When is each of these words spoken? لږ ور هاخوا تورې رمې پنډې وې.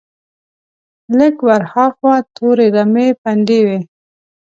لږ 1.17 1.35
ور 1.47 1.63
هاخوا 1.73 2.15
تورې 2.35 2.67
رمې 2.75 3.07
پنډې 3.21 3.59
وې. 3.65 3.79